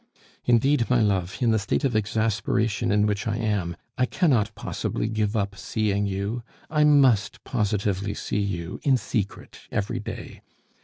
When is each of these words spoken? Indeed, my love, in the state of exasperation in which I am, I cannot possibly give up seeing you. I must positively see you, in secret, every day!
Indeed, 0.45 0.89
my 0.89 0.99
love, 0.99 1.37
in 1.41 1.51
the 1.51 1.59
state 1.59 1.83
of 1.83 1.95
exasperation 1.95 2.91
in 2.91 3.05
which 3.05 3.27
I 3.27 3.37
am, 3.37 3.75
I 3.99 4.07
cannot 4.07 4.49
possibly 4.55 5.07
give 5.07 5.35
up 5.35 5.55
seeing 5.55 6.07
you. 6.07 6.41
I 6.71 6.83
must 6.83 7.43
positively 7.43 8.15
see 8.15 8.39
you, 8.41 8.79
in 8.81 8.97
secret, 8.97 9.59
every 9.69 9.99
day! 9.99 10.41